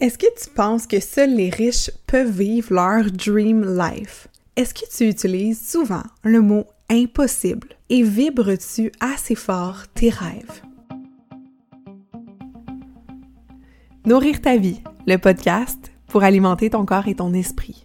[0.00, 4.28] Est-ce que tu penses que seuls les riches peuvent vivre leur dream life?
[4.54, 10.62] Est-ce que tu utilises souvent le mot impossible et vibres-tu assez fort tes rêves?
[14.06, 17.84] Nourrir ta vie, le podcast pour alimenter ton corps et ton esprit.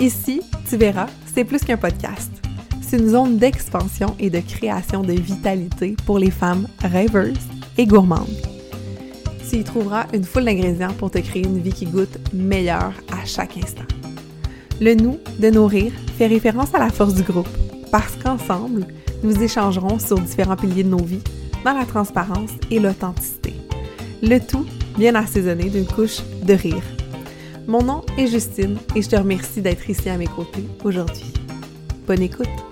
[0.00, 2.32] Ici, tu verras, c'est plus qu'un podcast.
[2.82, 7.38] C'est une zone d'expansion et de création de vitalité pour les femmes rêveuses
[7.78, 8.59] et gourmandes
[9.50, 13.24] tu y trouveras une foule d'ingrédients pour te créer une vie qui goûte meilleure à
[13.24, 13.82] chaque instant.
[14.80, 17.48] Le nous de nourrir fait référence à la force du groupe,
[17.90, 18.86] parce qu'ensemble,
[19.24, 21.22] nous échangerons sur différents piliers de nos vies,
[21.64, 23.54] dans la transparence et l'authenticité.
[24.22, 24.64] Le tout
[24.96, 26.82] bien assaisonné d'une couche de rire.
[27.66, 31.32] Mon nom est Justine et je te remercie d'être ici à mes côtés aujourd'hui.
[32.06, 32.69] Bonne écoute!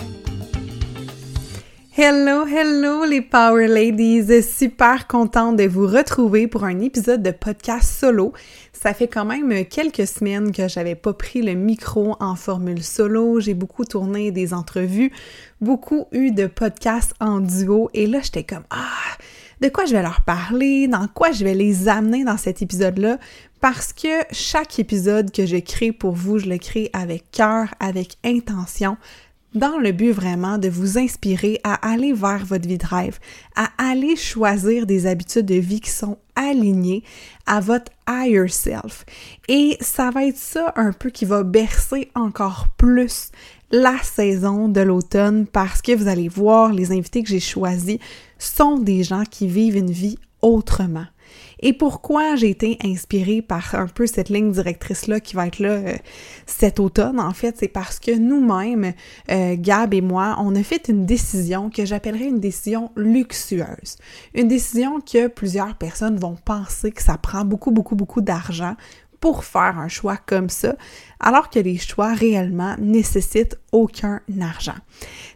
[2.00, 4.40] Hello, hello les Power Ladies!
[4.44, 8.32] Super contente de vous retrouver pour un épisode de podcast solo.
[8.72, 13.40] Ça fait quand même quelques semaines que j'avais pas pris le micro en formule solo.
[13.40, 15.10] J'ai beaucoup tourné des entrevues,
[15.60, 19.18] beaucoup eu de podcasts en duo et là j'étais comme ah,
[19.60, 23.18] de quoi je vais leur parler, dans quoi je vais les amener dans cet épisode-là?
[23.60, 28.18] Parce que chaque épisode que je crée pour vous, je le crée avec cœur, avec
[28.24, 28.96] intention,
[29.54, 33.18] dans le but vraiment de vous inspirer à aller vers votre vie de rêve,
[33.56, 37.02] à aller choisir des habitudes de vie qui sont alignées
[37.46, 39.04] à votre higher self.
[39.48, 43.30] Et ça va être ça un peu qui va bercer encore plus
[43.70, 47.98] la saison de l'automne parce que vous allez voir, les invités que j'ai choisis
[48.38, 51.06] sont des gens qui vivent une vie autrement.
[51.60, 55.70] Et pourquoi j'ai été inspirée par un peu cette ligne directrice-là qui va être là
[55.70, 55.96] euh,
[56.46, 58.92] cet automne, en fait, c'est parce que nous-mêmes,
[59.30, 63.96] euh, Gab et moi, on a fait une décision que j'appellerais une décision luxueuse.
[64.34, 68.76] Une décision que plusieurs personnes vont penser que ça prend beaucoup, beaucoup, beaucoup d'argent
[69.20, 70.76] pour faire un choix comme ça,
[71.20, 74.76] alors que les choix réellement nécessitent aucun argent.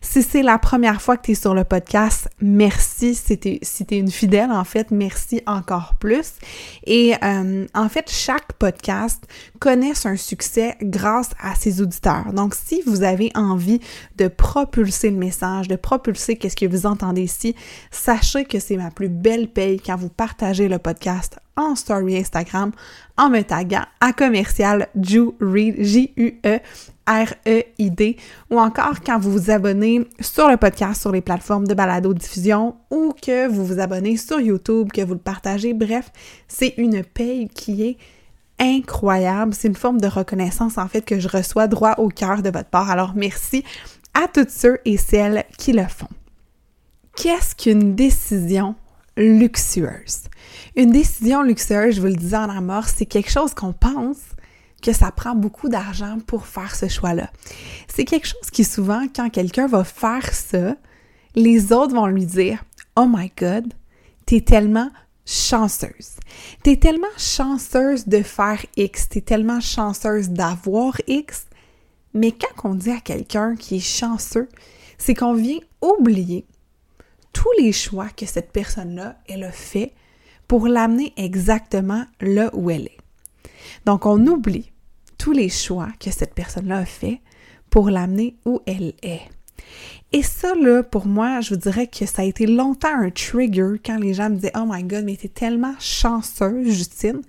[0.01, 3.15] Si c'est la première fois que tu es sur le podcast, merci.
[3.15, 6.33] Si tu es, une fidèle, en fait, merci encore plus.
[6.85, 9.25] Et euh, en fait, chaque podcast
[9.61, 12.33] connaît un succès grâce à ses auditeurs.
[12.33, 13.81] Donc, si vous avez envie
[14.17, 17.55] de propulser le message, de propulser qu'est-ce que vous entendez ici,
[17.91, 22.73] sachez que c'est ma plus belle paye quand vous partagez le podcast en story Instagram
[23.19, 25.72] en me taguant à commercial J-U-E
[27.07, 28.17] R-E-I-D,
[28.51, 33.13] ou encore quand vous vous abonnez sur le podcast sur les plateformes de balado-diffusion ou
[33.21, 35.75] que vous vous abonnez sur YouTube, que vous le partagez.
[35.75, 36.13] Bref,
[36.47, 37.97] c'est une paye qui est
[38.61, 39.55] incroyable.
[39.55, 42.71] C'est une forme de reconnaissance en fait que je reçois droit au cœur de votre
[42.71, 42.91] part.
[42.91, 43.65] Alors merci
[44.15, 46.09] à toutes ceux et celles qui le font.
[47.17, 48.75] Qu'est-ce qu'une décision
[49.17, 50.23] luxueuse?
[50.77, 54.19] Une décision luxueuse, je vous le disais en amorce, c'est quelque chose qu'on pense
[54.83, 57.31] que ça prend beaucoup d'argent pour faire ce choix-là.
[57.89, 60.77] C'est quelque chose qui souvent, quand quelqu'un va faire ça,
[61.35, 62.63] les autres vont lui dire
[62.97, 63.73] Oh my God,
[64.27, 64.91] t'es tellement
[65.25, 66.17] chanceuse.
[66.63, 71.47] T'es tellement chanceuse de faire X, t'es tellement chanceuse d'avoir X.
[72.13, 74.49] Mais quand on dit à quelqu'un qui est chanceux,
[74.99, 76.45] c'est qu'on vient oublier
[77.33, 79.95] tous les choix que cette personne-là, elle a fait
[80.49, 82.99] pour l'amener exactement là où elle est.
[83.87, 84.72] Donc, on oublie
[85.23, 87.21] tous les choix que cette personne-là a fait
[87.71, 89.21] pour l'amener où elle est.
[90.11, 93.75] Et ça, là, pour moi, je vous dirais que ça a été longtemps un trigger
[93.87, 97.23] quand les gens me disaient Oh my god, mais t'es tellement chanceuse, Justine.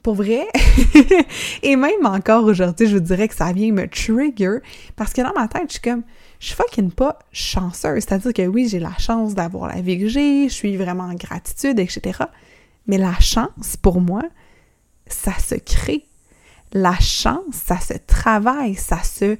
[0.00, 0.46] Pour vrai?
[1.64, 4.58] Et même encore aujourd'hui, je vous dirais que ça vient me trigger
[4.94, 6.04] parce que dans ma tête, je suis comme
[6.38, 8.04] je suis fucking pas chanceuse.
[8.04, 11.14] C'est-à-dire que oui, j'ai la chance d'avoir la vie que j'ai, je suis vraiment en
[11.14, 12.20] gratitude, etc.
[12.86, 14.22] Mais la chance, pour moi,
[15.08, 16.07] ça se crée
[16.72, 19.36] la chance, ça se travaille, ça se...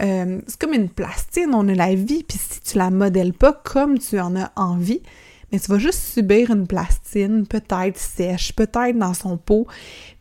[0.00, 3.52] Euh, c'est comme une plastine, on a la vie, puis si tu la modèles pas
[3.52, 5.02] comme tu en as envie,
[5.50, 9.66] mais tu vas juste subir une plastine, peut-être sèche, peut-être dans son pot,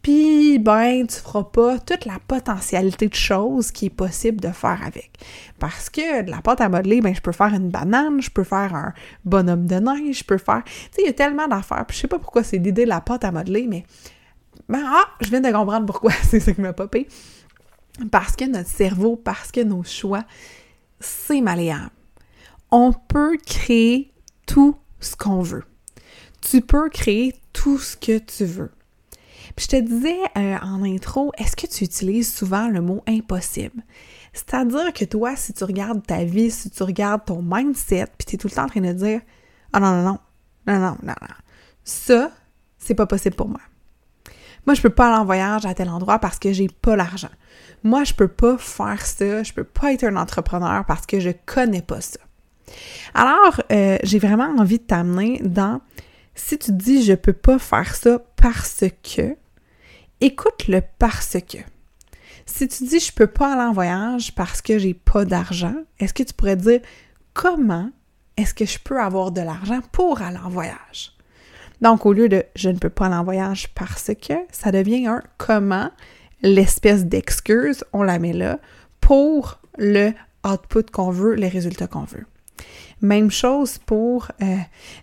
[0.02, 4.80] puis ben tu feras pas toute la potentialité de choses qui est possible de faire
[4.86, 5.12] avec.
[5.60, 8.46] Parce que de la pâte à modeler, ben je peux faire une banane, je peux
[8.46, 8.94] faire un
[9.26, 11.86] bonhomme de neige, je peux faire, tu sais, il y a tellement d'affaires.
[11.86, 13.84] Puis je sais pas pourquoi c'est l'idée de la pâte à modeler, mais
[14.70, 17.08] ben, ah, je viens de comprendre pourquoi c'est ça qui m'a popé.
[18.12, 20.24] Parce que notre cerveau, parce que nos choix,
[21.00, 21.92] c'est malléable.
[22.70, 24.14] On peut créer
[24.46, 25.64] tout ce qu'on veut.
[26.42, 28.72] Tu peux créer tout ce que tu veux.
[29.56, 33.84] Puis je te disais euh, en intro, est-ce que tu utilises souvent le mot impossible?
[34.34, 38.36] C'est-à-dire que toi, si tu regardes ta vie, si tu regardes ton mindset, puis tu
[38.36, 39.22] es tout le temps en train de dire
[39.74, 40.20] Ah non, non, non,
[40.68, 41.28] non, non, non, non,
[41.84, 42.32] ça,
[42.78, 43.62] c'est pas possible pour moi.
[44.68, 47.30] Moi, je peux pas aller en voyage à tel endroit parce que j'ai pas l'argent.
[47.84, 51.30] Moi, je peux pas faire ça, je peux pas être un entrepreneur parce que je
[51.46, 52.20] connais pas ça.
[53.14, 55.80] Alors, euh, j'ai vraiment envie de t'amener dans
[56.36, 59.38] si tu dis je peux pas faire ça parce que,
[60.20, 61.60] écoute le parce que.
[62.46, 66.14] Si tu dis je peux pas aller en voyage parce que j'ai pas d'argent, est-ce
[66.14, 66.82] que tu pourrais dire
[67.34, 67.90] comment
[68.36, 71.17] est-ce que je peux avoir de l'argent pour aller en voyage?
[71.82, 75.08] Donc, au lieu de je ne peux pas aller en voyage parce que, ça devient
[75.08, 75.90] un comment,
[76.42, 78.60] l'espèce d'excuse, on la met là,
[79.02, 80.12] pour le
[80.46, 82.26] output qu'on veut, les résultats qu'on veut.
[83.02, 84.46] Même chose pour, euh,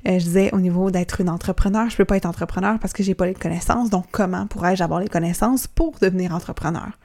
[0.09, 1.88] euh, je disais, au niveau d'être une entrepreneur.
[1.88, 3.88] Je peux pas être entrepreneur parce que j'ai pas les connaissances.
[3.88, 6.99] Donc, comment pourrais-je avoir les connaissances pour devenir entrepreneur?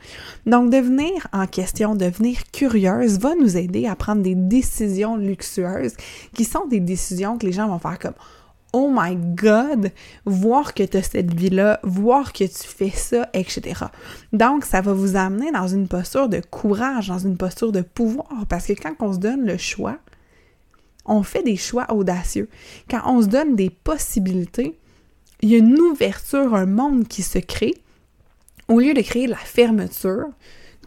[0.48, 5.94] Donc, devenir en question, devenir curieuse va nous aider à prendre des décisions luxueuses
[6.33, 8.15] qui sont des décisions que les gens vont faire comme
[8.71, 9.92] Oh my God,
[10.25, 13.86] voir que tu as cette vie-là, voir que tu fais ça, etc.
[14.31, 18.45] Donc, ça va vous amener dans une posture de courage, dans une posture de pouvoir,
[18.48, 19.98] parce que quand on se donne le choix,
[21.06, 22.48] on fait des choix audacieux.
[22.89, 24.77] Quand on se donne des possibilités,
[25.42, 27.74] il y a une ouverture, un monde qui se crée.
[28.68, 30.27] Au lieu de créer la fermeture,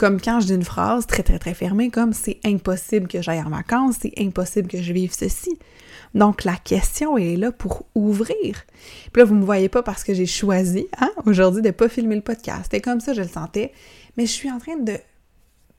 [0.03, 3.41] comme quand je dis une phrase très très très fermée, comme c'est impossible que j'aille
[3.41, 5.57] en vacances, c'est impossible que je vive ceci.
[6.13, 8.65] Donc la question est là pour ouvrir.
[9.13, 12.17] Puis là, vous me voyez pas parce que j'ai choisi hein, aujourd'hui de pas filmer
[12.17, 12.63] le podcast.
[12.65, 13.71] C'était comme ça, je le sentais.
[14.17, 14.95] Mais je suis en train de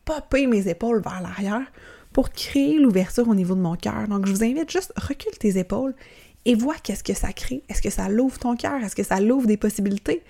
[0.06, 1.66] popper mes épaules vers l'arrière
[2.14, 4.08] pour créer l'ouverture au niveau de mon cœur.
[4.08, 5.96] Donc, je vous invite juste, recule tes épaules
[6.46, 7.64] et vois qu'est-ce que ça crée.
[7.68, 8.82] Est-ce que ça l'ouvre ton cœur?
[8.82, 10.24] Est-ce que ça l'ouvre des possibilités?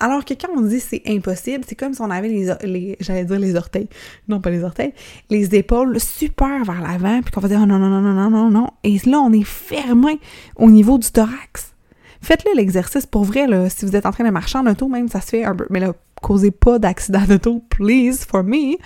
[0.00, 3.38] Alors que quand on dit c'est impossible, c'est comme si on avait les, j'allais dire
[3.38, 3.88] les orteils,
[4.28, 4.92] non pas les orteils,
[5.30, 8.30] les épaules super vers l'avant, puis qu'on va dire oh non, non, non, non, non,
[8.30, 8.70] non, non.
[8.84, 10.20] Et là, on est fermé
[10.56, 11.72] au niveau du thorax.
[12.20, 15.08] Faites-le l'exercice pour vrai, là, si vous êtes en train de marcher en auto, même
[15.08, 15.66] ça se fait un peu.
[15.70, 18.76] Mais là, causez pas d'accident d'auto, please, for me.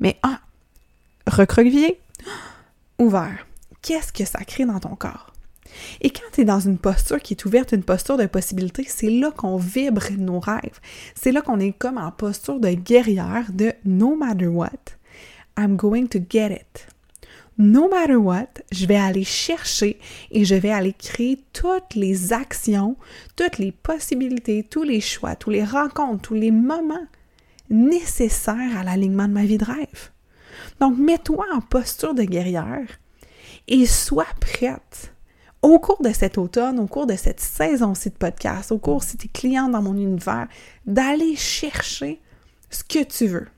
[0.00, 0.40] Mais ah,
[1.26, 2.00] recroquevillé,
[2.98, 3.46] ouvert.
[3.82, 5.29] Qu'est-ce que ça crée dans ton corps?
[6.00, 9.10] Et quand tu es dans une posture qui est ouverte, une posture de possibilité, c'est
[9.10, 10.80] là qu'on vibre nos rêves.
[11.14, 14.96] C'est là qu'on est comme en posture de guerrière de no matter what,
[15.58, 16.86] I'm going to get it.
[17.58, 19.98] No matter what, je vais aller chercher
[20.30, 22.96] et je vais aller créer toutes les actions,
[23.36, 27.06] toutes les possibilités, tous les choix, tous les rencontres, tous les moments
[27.68, 30.10] nécessaires à l'alignement de ma vie de rêve.
[30.80, 32.88] Donc, mets-toi en posture de guerrière
[33.68, 35.12] et sois prête
[35.62, 39.16] au cours de cet automne, au cours de cette saison-ci de podcast, au cours si
[39.16, 40.48] tu es client dans mon univers,
[40.86, 42.20] d'aller chercher
[42.70, 43.48] ce que tu veux.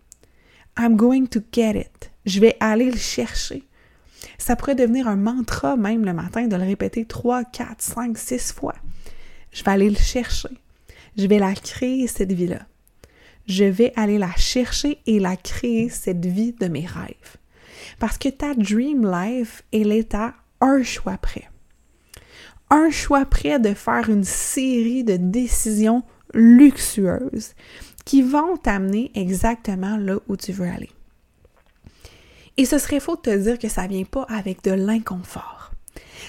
[0.79, 2.11] I'm going to get it.
[2.25, 3.63] Je vais aller le chercher.
[4.39, 8.53] Ça pourrait devenir un mantra même le matin de le répéter 3, 4, 5, 6
[8.53, 8.75] fois.
[9.53, 10.49] Je vais aller le chercher.
[11.17, 12.67] Je vais la créer, cette vie-là
[13.47, 17.37] je vais aller la chercher et la créer, cette vie de mes rêves.
[17.99, 21.49] Parce que ta dream life, elle est à un choix près.
[22.73, 27.53] Un choix près de faire une série de décisions luxueuses
[28.07, 30.89] qui vont t'amener exactement là où tu veux aller.
[32.57, 35.63] Et ce serait faux de te dire que ça vient pas avec de l'inconfort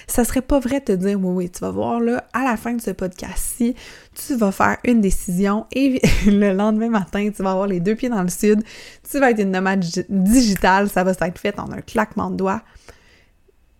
[0.06, 2.56] ça serait pas vrai de te dire oui, oui, tu vas voir là, à la
[2.56, 3.74] fin de ce podcast-ci,
[4.14, 8.08] tu vas faire une décision et le lendemain matin, tu vas avoir les deux pieds
[8.08, 8.62] dans le sud,
[9.08, 12.62] tu vas être une nomade digitale, ça va s'être fait en un claquement de doigts.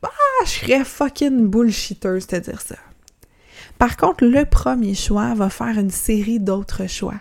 [0.04, 2.76] Ah, je serais fucking bullshitteuse de dire ça.
[3.78, 7.20] Par contre, le premier choix va faire une série d'autres choix.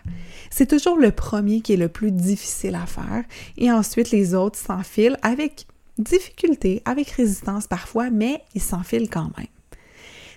[0.50, 3.24] C'est toujours le premier qui est le plus difficile à faire
[3.58, 5.66] et ensuite les autres s'enfilent avec
[5.98, 9.48] difficulté, avec résistance parfois, mais il s'enfile quand même.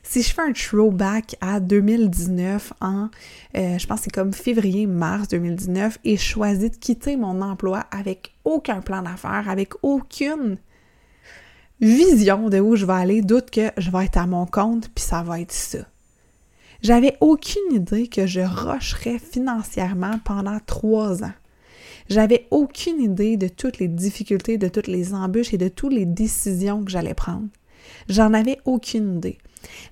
[0.03, 3.09] Si je fais un throwback à 2019 en,
[3.57, 8.81] euh, je pense c'est comme février-mars 2019, et choisis de quitter mon emploi avec aucun
[8.81, 10.59] plan d'affaires, avec aucune
[11.80, 15.04] vision de où je vais aller, doute que je vais être à mon compte, puis
[15.04, 15.78] ça va être ça.
[16.83, 21.33] J'avais aucune idée que je rocherais financièrement pendant trois ans.
[22.09, 26.06] J'avais aucune idée de toutes les difficultés, de toutes les embûches et de toutes les
[26.06, 27.49] décisions que j'allais prendre.
[28.09, 29.38] J'en avais aucune idée.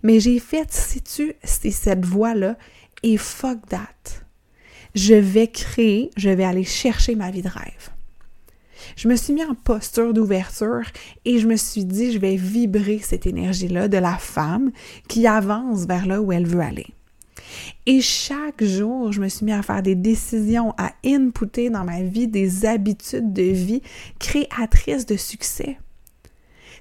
[0.03, 2.57] Mais j'ai fait, si cette voie-là,
[3.03, 4.23] et fuck that.
[4.95, 7.91] Je vais créer, je vais aller chercher ma vie de rêve.
[8.97, 10.85] Je me suis mis en posture d'ouverture
[11.25, 14.71] et je me suis dit, je vais vibrer cette énergie-là de la femme
[15.09, 16.87] qui avance vers là où elle veut aller.
[17.87, 22.03] Et chaque jour, je me suis mis à faire des décisions, à inputer dans ma
[22.03, 23.83] vie des habitudes de vie
[24.19, 25.79] créatrices de succès.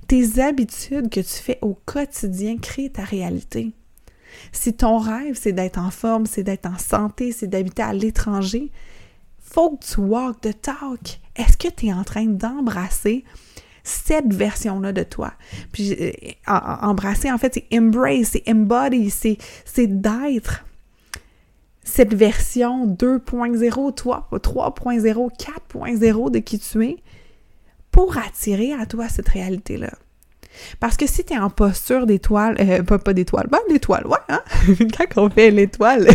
[0.07, 3.73] Tes habitudes que tu fais au quotidien créent ta réalité.
[4.51, 8.71] Si ton rêve, c'est d'être en forme, c'est d'être en santé, c'est d'habiter à l'étranger,
[9.39, 11.19] faut que tu walk the talk.
[11.35, 13.23] Est-ce que tu es en train d'embrasser
[13.83, 15.33] cette version-là de toi?
[15.71, 16.11] Puis euh,
[16.47, 20.65] embrasser, en fait, c'est embrace, c'est embody, c'est d'être
[21.83, 25.29] cette version 2.0, toi, 3.0,
[25.71, 26.97] 4.0 de qui tu es
[27.91, 29.91] pour attirer à toi cette réalité-là.
[30.79, 34.17] Parce que si tu es en posture d'étoile, euh, pas, pas d'étoile, ben d'étoile, ouais,
[34.29, 34.41] hein?
[34.97, 36.07] Quand on fait l'étoile,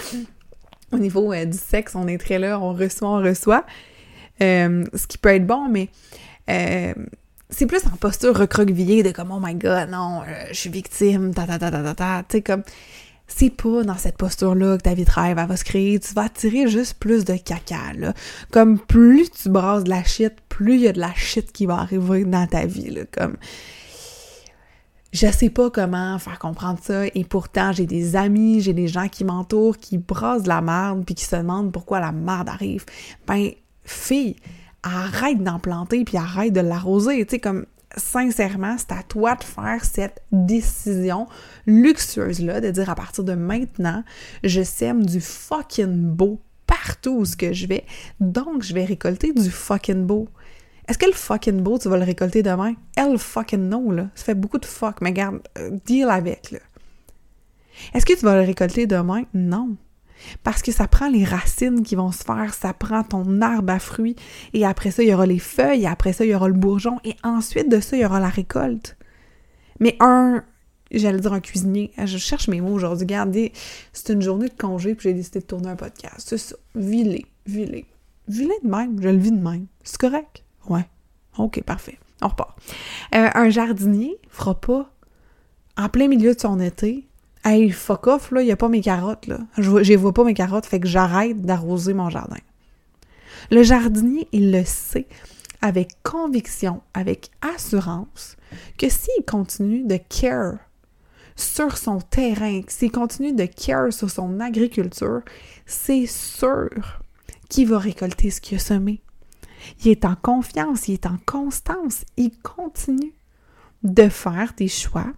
[0.92, 3.64] au niveau euh, du sexe, on est très là, on reçoit, on reçoit,
[4.40, 5.88] euh, ce qui peut être bon, mais
[7.50, 11.46] c'est plus en posture recroquevillée de comme, oh my god, non, je suis victime, ta
[11.46, 12.62] ta ta ta ta ta, tu sais, comme,
[13.26, 15.98] c'est pas dans cette posture-là que ta vie de rêve va se créer.
[15.98, 18.12] Tu vas attirer juste plus de caca, là.
[18.50, 21.66] Comme plus tu brasses de la shit, plus il y a de la shit qui
[21.66, 23.02] va arriver dans ta vie, là.
[23.10, 23.36] Comme...
[25.12, 29.06] Je sais pas comment faire comprendre ça et pourtant j'ai des amis, j'ai des gens
[29.06, 32.84] qui m'entourent qui brassent de la merde puis qui se demandent pourquoi la merde arrive.
[33.28, 33.52] Ben,
[33.84, 34.36] fille,
[34.82, 37.24] arrête d'en planter puis arrête de l'arroser.
[37.24, 41.26] Tu sais, comme sincèrement, c'est à toi de faire cette décision
[41.66, 44.04] luxueuse-là, de dire à partir de maintenant,
[44.42, 47.84] je sème du fucking beau partout où je vais,
[48.20, 50.28] donc je vais récolter du fucking beau.
[50.88, 52.74] Est-ce que le fucking beau, tu vas le récolter demain?
[52.96, 54.08] Elle fucking no, là.
[54.14, 56.58] Ça fait beaucoup de fuck, mais garde, euh, deal avec, là.
[57.94, 59.22] Est-ce que tu vas le récolter demain?
[59.32, 59.76] Non.
[60.42, 63.78] Parce que ça prend les racines qui vont se faire, ça prend ton arbre à
[63.78, 64.16] fruits,
[64.52, 66.54] et après ça, il y aura les feuilles, et après ça, il y aura le
[66.54, 68.96] bourgeon, et ensuite de ça, il y aura la récolte.
[69.80, 70.44] Mais un,
[70.90, 73.52] j'allais dire un cuisinier, je cherche mes mots aujourd'hui, regardez,
[73.92, 76.26] c'est une journée de congé, puis j'ai décidé de tourner un podcast.
[76.28, 77.86] C'est ça, vilé, vilé.
[78.28, 79.66] Vilé de même, je le vis de même.
[79.82, 80.42] C'est correct?
[80.68, 80.86] Ouais.
[81.36, 81.98] OK, parfait.
[82.22, 82.56] On repart.
[83.14, 84.90] Euh, un jardinier fera pas,
[85.76, 87.06] en plein milieu de son été,
[87.44, 89.38] Hey, fuck off, là, il n'y a pas mes carottes, là.
[89.58, 92.38] Je ne vois pas mes carottes, fait que j'arrête d'arroser mon jardin.
[93.50, 95.06] Le jardinier, il le sait
[95.60, 98.36] avec conviction, avec assurance,
[98.78, 100.58] que s'il continue de care
[101.36, 105.22] sur son terrain, s'il continue de care sur son agriculture,
[105.66, 106.68] c'est sûr
[107.48, 109.02] qu'il va récolter ce qu'il a semé.
[109.84, 113.14] Il est en confiance, il est en constance, il continue
[113.82, 115.12] de faire des choix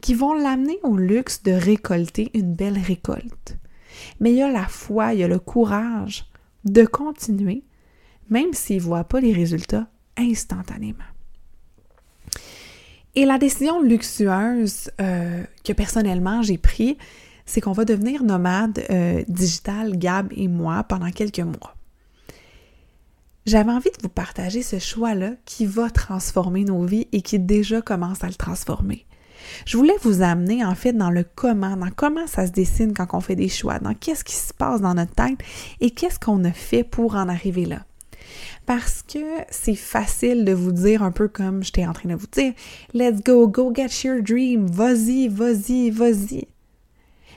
[0.00, 3.56] qui vont l'amener au luxe de récolter une belle récolte.
[4.20, 6.26] Mais il y a la foi, il y a le courage
[6.64, 7.62] de continuer,
[8.28, 11.04] même s'il ne voit pas les résultats instantanément.
[13.14, 16.96] Et la décision luxueuse euh, que personnellement j'ai prise,
[17.46, 21.74] c'est qu'on va devenir nomade euh, digital, Gab et moi, pendant quelques mois.
[23.46, 27.80] J'avais envie de vous partager ce choix-là qui va transformer nos vies et qui déjà
[27.80, 29.06] commence à le transformer.
[29.64, 33.06] Je voulais vous amener en fait dans le comment, dans comment ça se dessine quand
[33.12, 35.38] on fait des choix, dans qu'est-ce qui se passe dans notre tête
[35.80, 37.84] et qu'est-ce qu'on a fait pour en arriver là.
[38.66, 42.26] Parce que c'est facile de vous dire un peu comme j'étais en train de vous
[42.26, 42.52] dire,
[42.94, 46.48] let's go, go get your dream, vas-y, vas-y, vas-y.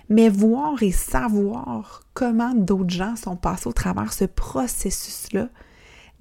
[0.10, 5.50] Mais voir et savoir comment d'autres gens sont passés au travers ce processus-là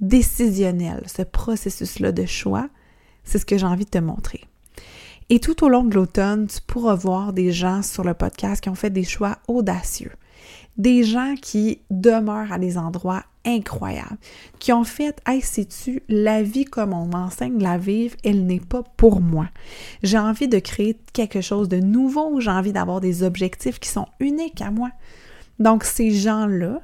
[0.00, 2.68] décisionnel, ce processus-là de choix,
[3.24, 4.44] c'est ce que j'ai envie de te montrer.
[5.30, 8.70] Et tout au long de l'automne, tu pourras voir des gens sur le podcast qui
[8.70, 10.12] ont fait des choix audacieux.
[10.78, 14.16] Des gens qui demeurent à des endroits incroyables,
[14.58, 18.82] qui ont fait Hey, sais-tu, la vie comme on m'enseigne la vivre, elle n'est pas
[18.96, 19.48] pour moi.
[20.02, 24.06] J'ai envie de créer quelque chose de nouveau, j'ai envie d'avoir des objectifs qui sont
[24.20, 24.90] uniques à moi.
[25.58, 26.80] Donc, ces gens-là,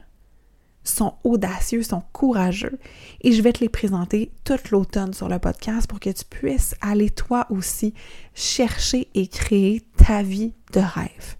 [0.84, 2.78] sont audacieux, sont courageux.
[3.22, 6.74] Et je vais te les présenter toute l'automne sur le podcast pour que tu puisses
[6.80, 7.94] aller toi aussi
[8.34, 11.36] chercher et créer ta vie de rêve.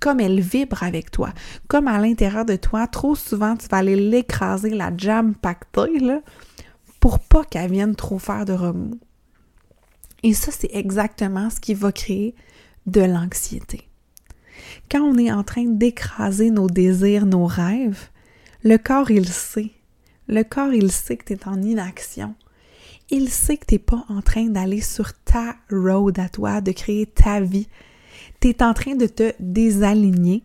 [0.00, 1.32] Comme elle vibre avec toi,
[1.68, 6.20] comme à l'intérieur de toi, trop souvent tu vas aller l'écraser, la jam pactée, là,
[7.00, 8.98] pour pas qu'elle vienne trop faire de remous.
[10.22, 12.34] Et ça, c'est exactement ce qui va créer
[12.86, 13.88] de l'anxiété.
[14.90, 18.10] Quand on est en train d'écraser nos désirs, nos rêves,
[18.66, 19.70] le corps, il sait.
[20.26, 22.34] Le corps, il sait que tu es en inaction.
[23.10, 26.72] Il sait que tu n'es pas en train d'aller sur ta road à toi, de
[26.72, 27.68] créer ta vie.
[28.40, 30.42] Tu es en train de te désaligner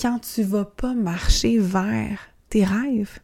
[0.00, 3.18] quand tu vas pas marcher vers tes rêves.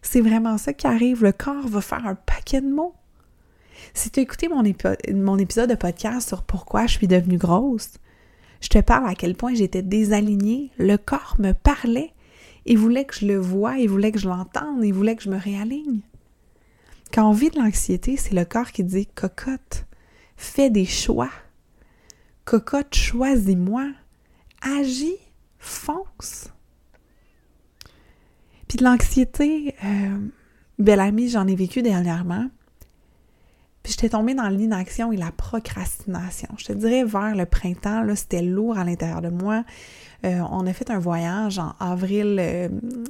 [0.00, 1.24] C'est vraiment ça qui arrive.
[1.24, 2.94] Le corps va faire un paquet de mots.
[3.94, 7.94] Si tu as écouté mon épisode de podcast sur pourquoi je suis devenue grosse,
[8.60, 10.70] je te parle à quel point j'étais désalignée.
[10.78, 12.12] Le corps me parlait.
[12.66, 15.30] Il voulait que je le voie, il voulait que je l'entende, il voulait que je
[15.30, 16.00] me réaligne.
[17.12, 19.86] Quand on vit de l'anxiété, c'est le corps qui dit Cocotte,
[20.36, 21.30] fais des choix.
[22.44, 23.90] Cocotte, choisis-moi.
[24.62, 25.18] agis,
[25.58, 26.48] fonce.
[28.68, 30.18] Puis de l'anxiété, euh,
[30.78, 32.48] belle amie, j'en ai vécu dernièrement.
[33.82, 36.48] Puis j'étais tombée dans l'inaction et la procrastination.
[36.56, 39.64] Je te dirais vers le printemps, là, c'était lourd à l'intérieur de moi.
[40.24, 42.68] Euh, on a fait un voyage en avril, euh,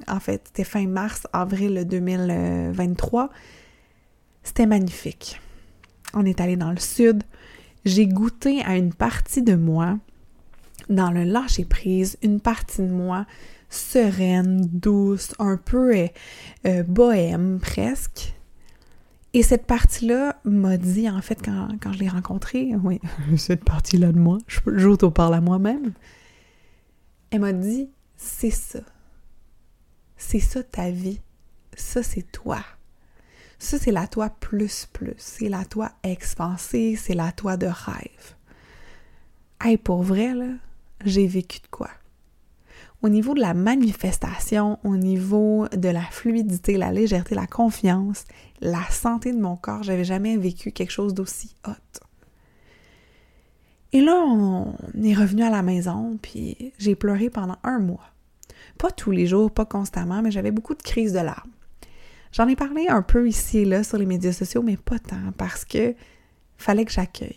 [0.09, 3.29] en fait, c'était fin mars, avril 2023.
[4.43, 5.41] C'était magnifique.
[6.15, 7.23] On est allé dans le sud.
[7.85, 9.99] J'ai goûté à une partie de moi
[10.89, 13.27] dans le lâcher prise, une partie de moi
[13.69, 16.09] sereine, douce, un peu
[16.67, 18.35] euh, bohème presque.
[19.35, 23.01] Et cette partie-là m'a dit, en fait, quand, quand je l'ai rencontrée, oui,
[23.37, 25.93] cette partie-là de moi, j'auto-parle à moi-même,
[27.31, 28.81] elle m'a dit, c'est ça.
[30.17, 31.21] C'est ça ta vie.
[31.75, 32.63] Ça, c'est toi.
[33.59, 35.15] Ça, c'est la toi plus plus.
[35.17, 38.37] C'est la toi expansée, c'est la toi de rêve.
[39.65, 40.49] Hey, pour vrai, là,
[41.05, 41.91] j'ai vécu de quoi?
[43.03, 48.27] Au niveau de la manifestation, au niveau de la fluidité, la légèreté, la confiance,
[48.61, 51.73] la santé de mon corps, j'avais jamais vécu quelque chose d'aussi hot.
[53.93, 58.07] Et là, on est revenu à la maison, puis j'ai pleuré pendant un mois.
[58.79, 61.51] Pas tous les jours, pas constamment, mais j'avais beaucoup de crises de larmes.
[62.31, 65.33] J'en ai parlé un peu ici et là sur les médias sociaux, mais pas tant,
[65.37, 65.95] parce que
[66.57, 67.37] fallait que j'accueille.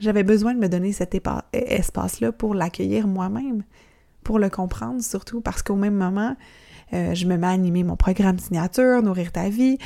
[0.00, 1.16] J'avais besoin de me donner cet
[1.52, 3.62] espace-là pour l'accueillir moi-même
[4.22, 6.36] pour le comprendre, surtout parce qu'au même moment,
[6.92, 9.78] euh, je me mets à animer mon programme signature, Nourrir ta vie.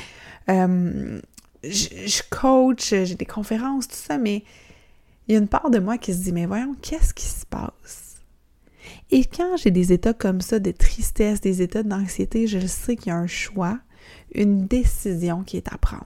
[0.49, 1.19] Euh,
[1.63, 4.43] je, coach, j'ai des conférences, tout ça, mais
[5.27, 7.45] il y a une part de moi qui se dit, mais voyons, qu'est-ce qui se
[7.45, 8.15] passe?
[9.11, 13.07] Et quand j'ai des états comme ça, de tristesse, des états d'anxiété, je sais qu'il
[13.07, 13.79] y a un choix,
[14.33, 16.05] une décision qui est à prendre.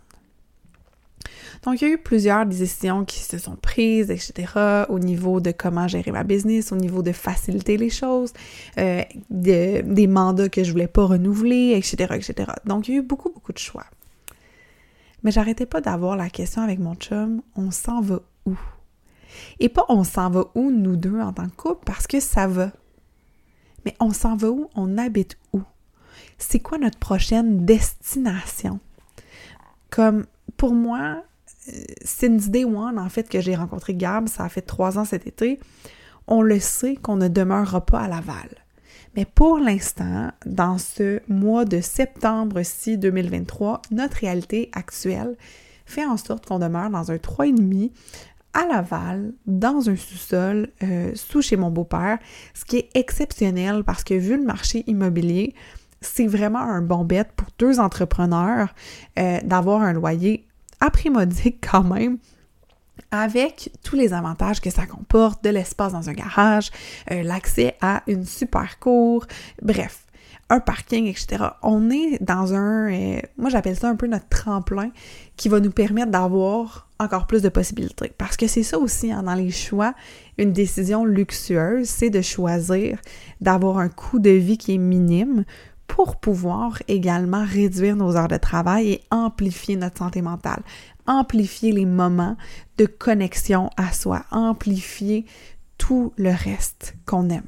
[1.64, 5.52] Donc, il y a eu plusieurs décisions qui se sont prises, etc., au niveau de
[5.52, 8.34] comment gérer ma business, au niveau de faciliter les choses,
[8.78, 12.52] euh, des mandats que je voulais pas renouveler, etc., etc.
[12.66, 13.86] Donc, il y a eu beaucoup, beaucoup de choix.
[15.24, 18.58] Mais j'arrêtais pas d'avoir la question avec mon chum, on s'en va où?
[19.60, 22.48] Et pas on s'en va où, nous deux, en tant que couple, parce que ça
[22.48, 22.72] va.
[23.86, 24.70] Mais on s'en va où?
[24.76, 25.62] On habite où?
[26.38, 28.80] C'est quoi notre prochaine destination?
[29.90, 30.26] Comme
[30.58, 31.24] pour moi,
[32.04, 35.28] since day one, en fait, que j'ai rencontré Gab, ça a fait trois ans cet
[35.28, 35.60] été,
[36.28, 38.50] on le sait qu'on ne demeurera pas à Laval.
[39.16, 45.36] Mais pour l'instant, dans ce mois de septembre-ci 2023, notre réalité actuelle
[45.86, 47.92] fait en sorte qu'on demeure dans un 3,5
[48.54, 52.20] à Laval, dans un sous-sol, euh, sous chez mon beau-père,
[52.54, 55.54] ce qui est exceptionnel parce que vu le marché immobilier,
[56.02, 58.74] c'est vraiment un bon bête pour deux entrepreneurs
[59.18, 60.46] euh, d'avoir un loyer
[60.80, 62.18] aprimodique quand même
[63.12, 66.70] avec tous les avantages que ça comporte, de l'espace dans un garage,
[67.12, 69.26] euh, l'accès à une super cour,
[69.62, 70.06] bref,
[70.50, 71.46] un parking, etc.
[71.62, 74.92] On est dans un, euh, moi j'appelle ça un peu notre tremplin
[75.38, 78.12] qui va nous permettre d'avoir encore plus de possibilités.
[78.18, 79.94] Parce que c'est ça aussi, hein, dans les choix,
[80.38, 83.00] une décision luxueuse, c'est de choisir
[83.42, 85.46] d'avoir un coût de vie qui est minime
[85.90, 90.62] pour pouvoir également réduire nos heures de travail et amplifier notre santé mentale,
[91.08, 92.38] amplifier les moments
[92.78, 95.26] de connexion à soi, amplifier
[95.78, 97.48] tout le reste qu'on aime.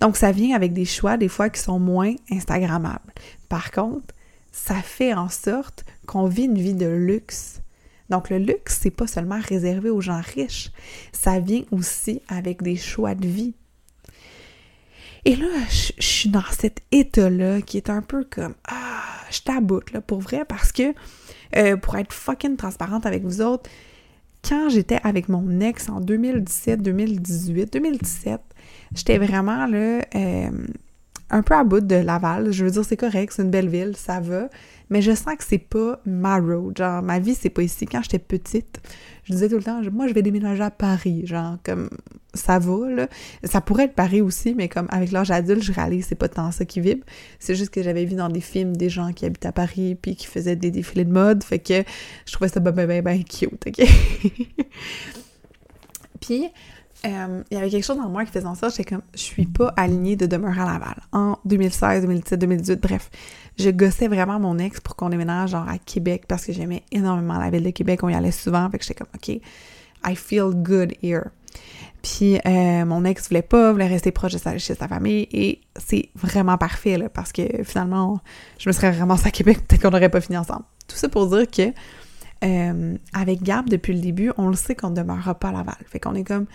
[0.00, 3.12] Donc ça vient avec des choix des fois qui sont moins instagrammables.
[3.48, 4.14] Par contre,
[4.52, 7.60] ça fait en sorte qu'on vit une vie de luxe.
[8.10, 10.70] Donc le luxe, c'est pas seulement réservé aux gens riches,
[11.12, 13.54] ça vient aussi avec des choix de vie
[15.26, 19.92] et là, je, suis dans cet état-là qui est un peu comme Ah, je taboute
[19.92, 20.94] là pour vrai parce que
[21.56, 23.68] euh, pour être fucking transparente avec vous autres,
[24.48, 28.40] quand j'étais avec mon ex en 2017, 2018, 2017,
[28.94, 30.50] j'étais vraiment là euh,
[31.30, 32.52] un peu à bout de Laval.
[32.52, 34.48] Je veux dire, c'est correct, c'est une belle ville, ça va.
[34.90, 36.78] Mais je sens que c'est pas ma road.
[36.78, 37.86] Genre, ma vie, c'est pas ici.
[37.86, 38.80] Quand j'étais petite,
[39.26, 41.26] je disais tout le temps, moi, je vais déménager à Paris.
[41.26, 41.90] Genre, comme,
[42.32, 43.08] ça va, là.
[43.42, 46.52] Ça pourrait être Paris aussi, mais comme, avec l'âge adulte, je réalise c'est pas tant
[46.52, 47.04] ça qui vibre.
[47.40, 50.14] C'est juste que j'avais vu dans des films des gens qui habitent à Paris puis
[50.14, 51.42] qui faisaient des défilés de mode.
[51.42, 51.82] Fait que
[52.24, 53.84] je trouvais ça ben, ben, ben, ben cute, OK?
[56.20, 56.46] puis,
[57.04, 59.20] euh, il y avait quelque chose dans moi qui faisait en sorte, j'étais comme, je
[59.20, 61.02] suis pas alignée de demeurer à Laval.
[61.10, 63.10] En 2016, 2017, 2018, bref,
[63.58, 67.38] je gossais vraiment mon ex pour qu'on déménage genre à Québec parce que j'aimais énormément
[67.38, 70.50] la ville de Québec, on y allait souvent, fait que j'étais comme, OK, I feel
[70.54, 71.30] good here.
[72.02, 75.60] Puis euh, mon ex voulait pas, voulait rester proche de sa, chez sa famille et
[75.76, 78.20] c'est vraiment parfait là, parce que finalement,
[78.58, 80.64] je me serais ramassée à Québec, peut-être qu'on n'aurait pas fini ensemble.
[80.86, 81.72] Tout ça pour dire que
[82.44, 85.76] euh, avec Gab, depuis le début, on le sait qu'on ne demeurera pas à Laval.
[85.86, 86.46] Fait qu'on est comme,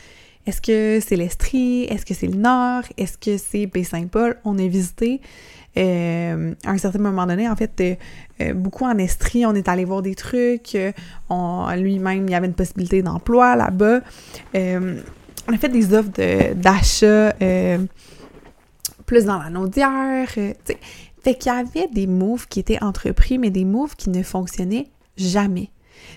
[0.45, 1.83] Est-ce que c'est l'Estrie?
[1.83, 2.83] Est-ce que c'est le Nord?
[2.97, 4.37] Est-ce que c'est Baie-Saint-Paul?
[4.43, 5.21] On a visité
[5.77, 7.95] euh, à un certain moment donné, en fait, euh,
[8.41, 10.73] euh, beaucoup en Estrie, on est allé voir des trucs.
[10.73, 14.01] Lui-même, il y avait une possibilité d'emploi là-bas.
[14.53, 16.11] on a fait des offres
[16.53, 17.33] d'achat
[19.05, 20.29] plus dans la naudière.
[20.29, 24.87] fait qu'il y avait des moves qui étaient entrepris, mais des moves qui ne fonctionnaient
[25.17, 25.69] jamais.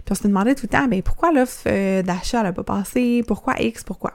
[0.05, 3.23] Puis on se demandait tout le temps, ben pourquoi l'offre d'achat n'a pas passé?
[3.27, 3.85] Pourquoi X?
[3.85, 4.15] Pourquoi?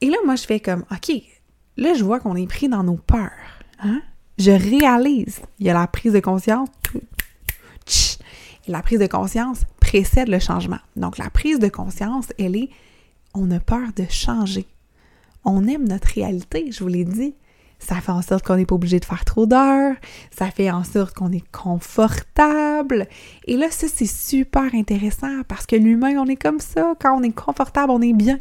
[0.00, 1.12] Et là, moi, je fais comme, OK,
[1.76, 3.57] là, je vois qu'on est pris dans nos peurs.
[3.80, 4.02] Hein?
[4.38, 5.40] Je réalise.
[5.58, 6.68] Il y a la prise de conscience.
[8.66, 10.78] La prise de conscience précède le changement.
[10.96, 12.68] Donc, la prise de conscience, elle est
[13.34, 14.66] on a peur de changer.
[15.44, 17.34] On aime notre réalité, je vous l'ai dit.
[17.78, 19.94] Ça fait en sorte qu'on n'est pas obligé de faire trop d'heures.
[20.36, 23.06] Ça fait en sorte qu'on est confortable.
[23.46, 26.94] Et là, ça, c'est super intéressant parce que l'humain, on est comme ça.
[27.00, 28.38] Quand on est confortable, on est bien.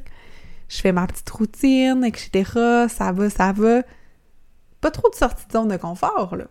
[0.70, 2.88] Je fais ma petite routine, etc.
[2.90, 3.84] Ça va, ça va
[4.82, 6.46] pas trop de sortie de zone de confort, là.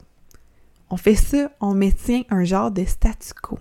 [0.89, 3.59] On fait ça, on maintient un genre de statu quo.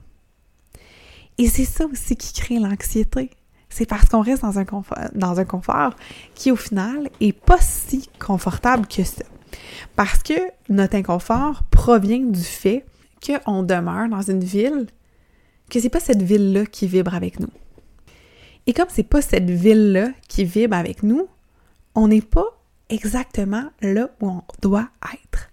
[1.38, 3.32] Et c'est ça aussi qui crée l'anxiété.
[3.70, 4.58] C'est parce qu'on reste dans
[5.40, 5.96] un, confort,
[6.34, 9.26] qui, au final, est pas si confortable que ça.
[9.96, 10.34] Parce que
[10.70, 12.86] notre inconfort provient du fait
[13.26, 14.88] qu'on demeure dans une ville,
[15.70, 17.50] que c'est pas cette ville-là qui vibre avec nous.
[18.68, 21.28] Et comme c'est pas cette ville-là qui vibre avec nous,
[21.96, 22.46] on n'est pas
[22.90, 25.50] exactement là où on doit être.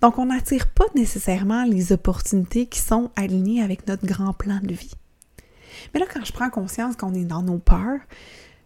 [0.00, 4.74] Donc, on n'attire pas nécessairement les opportunités qui sont alignées avec notre grand plan de
[4.74, 4.94] vie.
[5.92, 8.00] Mais là, quand je prends conscience qu'on est dans nos peurs,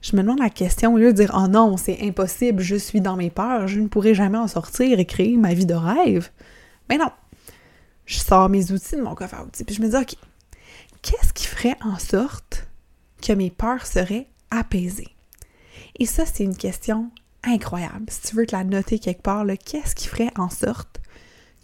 [0.03, 3.01] je me demande la question, au lieu de dire Oh non, c'est impossible, je suis
[3.01, 6.31] dans mes peurs, je ne pourrai jamais en sortir et créer ma vie de rêve.
[6.89, 7.11] Mais non,
[8.07, 10.17] je sors mes outils de mon coffre à outils, puis je me dis OK,
[11.03, 12.67] qu'est-ce qui ferait en sorte
[13.23, 15.15] que mes peurs seraient apaisées?
[15.99, 17.11] Et ça, c'est une question
[17.45, 18.07] incroyable.
[18.09, 21.01] Si tu veux te la noter quelque part, qu'est-ce qui ferait en sorte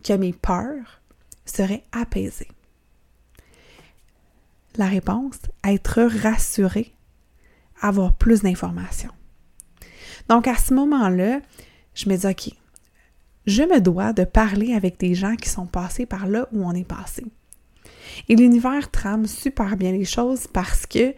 [0.04, 1.00] que mes peurs
[1.44, 2.48] seraient apaisées?
[4.76, 6.92] La réponse, être rassuré,
[7.80, 9.12] avoir plus d'informations.
[10.28, 11.40] Donc à ce moment-là,
[11.94, 12.50] je me dis, OK,
[13.46, 16.72] je me dois de parler avec des gens qui sont passés par là où on
[16.72, 17.24] est passé.
[18.28, 21.14] Et l'univers trame super bien les choses parce que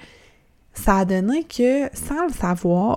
[0.75, 2.97] ça a donné que, sans le savoir,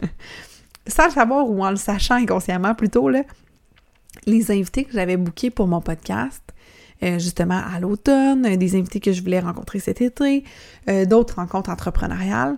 [0.86, 3.22] sans le savoir ou en le sachant inconsciemment plutôt, là,
[4.26, 6.42] les invités que j'avais bookés pour mon podcast,
[7.02, 10.44] euh, justement à l'automne, euh, des invités que je voulais rencontrer cet été,
[10.88, 12.56] euh, d'autres rencontres entrepreneuriales,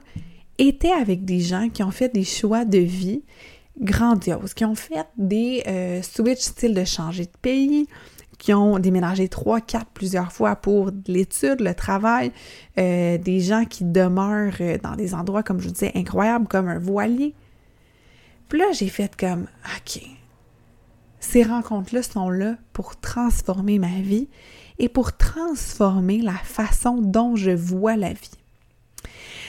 [0.58, 3.22] étaient avec des gens qui ont fait des choix de vie
[3.80, 5.62] grandioses, qui ont fait des
[6.02, 7.86] switch style de changer de pays,
[8.38, 12.32] qui ont déménagé trois, quatre, plusieurs fois pour l'étude, le travail,
[12.76, 17.36] des gens qui demeurent dans des endroits, comme je vous disais, incroyables, comme un voilier,
[18.48, 20.00] puis là, j'ai fait comme, OK,
[21.20, 24.28] ces rencontres-là sont là pour transformer ma vie
[24.78, 28.30] et pour transformer la façon dont je vois la vie.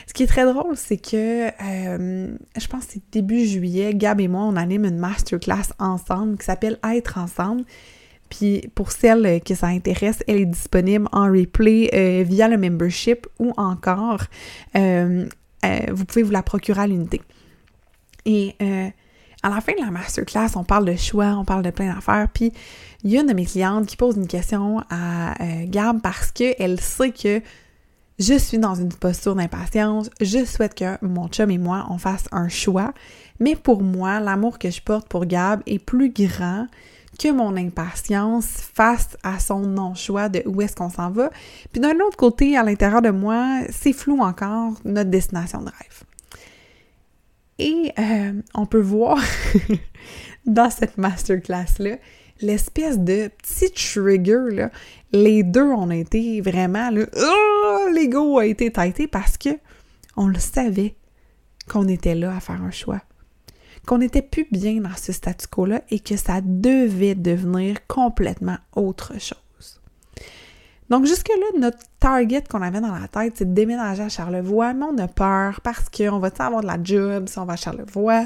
[0.08, 4.20] Ce qui est très drôle, c'est que euh, je pense que c'est début juillet, Gab
[4.20, 7.64] et moi, on anime une masterclass ensemble qui s'appelle Être ensemble.
[8.30, 13.28] Puis pour celles que ça intéresse, elle est disponible en replay euh, via le membership
[13.38, 14.24] ou encore
[14.76, 15.26] euh,
[15.92, 17.22] vous pouvez vous la procurer à l'unité.
[18.26, 18.90] Et euh,
[19.44, 22.28] à la fin de la masterclass, on parle de choix, on parle de plein d'affaires.
[22.34, 22.52] Puis
[23.04, 26.32] il y a une de mes clientes qui pose une question à euh, Gab parce
[26.32, 27.42] qu'elle sait que
[28.20, 30.10] je suis dans une posture d'impatience.
[30.20, 32.94] Je souhaite que mon chum et moi, on fasse un choix.
[33.40, 36.68] Mais pour moi, l'amour que je porte pour Gab est plus grand
[37.18, 41.30] que mon impatience face à son non-choix de où est-ce qu'on s'en va.
[41.72, 46.04] Puis d'un autre côté, à l'intérieur de moi, c'est flou encore notre destination de rêve.
[47.60, 49.22] Et euh, on peut voir
[50.46, 51.98] dans cette masterclass-là
[52.42, 54.68] l'espèce de petit trigger.
[55.12, 59.50] Les deux ont été vraiment, oh, l'ego a été têté parce que
[60.16, 60.96] on le savait
[61.70, 63.02] qu'on était là à faire un choix.
[63.86, 69.14] Qu'on n'était plus bien dans ce statu quo-là et que ça devait devenir complètement autre
[69.20, 69.38] chose.
[70.90, 74.86] Donc jusque-là, notre target qu'on avait dans la tête, c'est de déménager à Charlevoix, mais
[74.86, 78.26] on a peur parce qu'on va avoir de la job si on va à Charlevoix?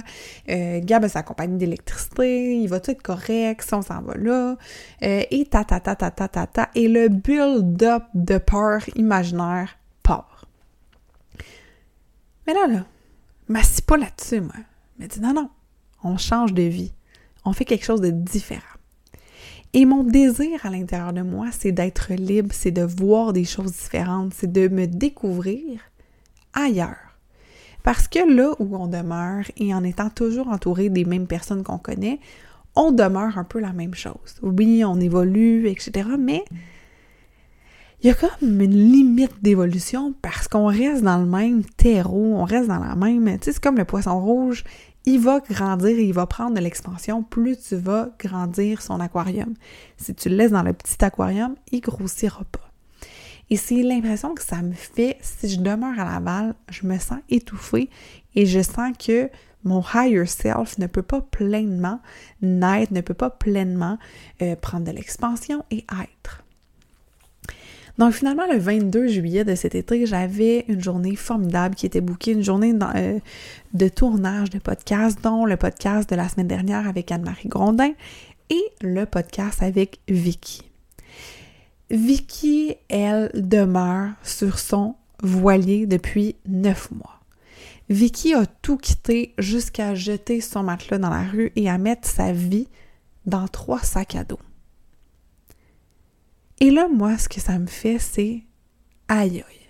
[0.49, 4.15] Euh, Gab a sa compagnie d'électricité, il va tout être correct si on s'en va
[4.15, 4.55] là?
[5.03, 6.69] Euh, et ta ta ta ta ta ta ta.
[6.75, 10.45] Et le build-up de peur imaginaire part.
[12.47, 12.85] Mais là, là,
[13.49, 14.55] m'assis pas là-dessus, moi.
[14.99, 15.49] Mais dis non, non,
[16.03, 16.93] on change de vie.
[17.43, 18.61] On fait quelque chose de différent.
[19.75, 23.71] Et mon désir à l'intérieur de moi, c'est d'être libre, c'est de voir des choses
[23.71, 25.81] différentes, c'est de me découvrir
[26.53, 27.17] ailleurs.
[27.81, 31.79] Parce que là où on demeure et en étant toujours entouré des mêmes personnes qu'on
[31.79, 32.19] connaît,
[32.75, 34.35] on demeure un peu la même chose.
[34.41, 36.07] Oui, on évolue, etc.
[36.19, 36.45] Mais
[38.01, 42.43] il y a comme une limite d'évolution parce qu'on reste dans le même terreau, on
[42.43, 43.25] reste dans la même.
[43.39, 44.63] Tu sais, c'est comme le poisson rouge,
[45.05, 49.53] il va grandir et il va prendre de l'expansion plus tu vas grandir son aquarium.
[49.97, 52.71] Si tu le laisses dans le petit aquarium, il grossira pas.
[53.49, 57.19] Et c'est l'impression que ça me fait, si je demeure à Laval, je me sens
[57.29, 57.89] étouffée
[58.35, 59.29] et je sens que
[59.63, 61.99] mon higher self ne peut pas pleinement
[62.41, 63.97] naître, ne peut pas pleinement
[64.41, 66.42] euh, prendre de l'expansion et être.
[67.97, 72.31] Donc finalement, le 22 juillet de cet été, j'avais une journée formidable qui était bookée,
[72.31, 73.19] une journée euh,
[73.73, 77.91] de tournage de podcast, dont le podcast de la semaine dernière avec Anne-Marie Grondin
[78.49, 80.63] et le podcast avec Vicky.
[81.91, 87.19] Vicky, elle demeure sur son voilier depuis neuf mois.
[87.89, 92.31] Vicky a tout quitté jusqu'à jeter son matelas dans la rue et à mettre sa
[92.31, 92.67] vie
[93.25, 94.39] dans trois sacs à dos.
[96.63, 98.41] Et là, moi, ce que ça me fait, c'est
[99.09, 99.67] aïe aïe.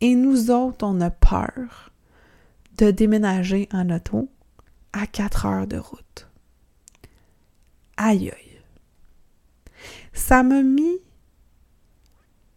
[0.00, 1.90] Et nous autres, on a peur
[2.76, 4.30] de déménager en auto
[4.92, 6.30] à quatre heures de route.
[7.96, 8.60] Aïe aïe.
[10.12, 10.98] Ça m'a mis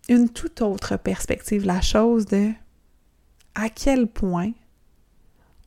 [0.07, 2.51] une toute autre perspective, la chose de
[3.55, 4.51] à quel point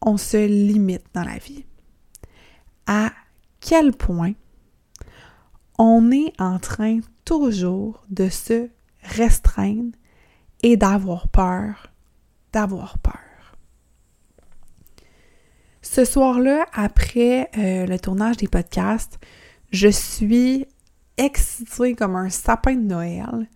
[0.01, 1.67] on se limite dans la vie.
[2.87, 3.11] À
[3.59, 4.35] quel point
[5.77, 8.69] on est en train toujours de se
[9.03, 9.97] restreindre
[10.63, 11.93] et d'avoir peur,
[12.53, 13.15] d'avoir peur.
[15.83, 19.19] Ce soir-là, après euh, le tournage des podcasts,
[19.71, 20.67] je suis
[21.19, 23.49] excitée comme un sapin de Noël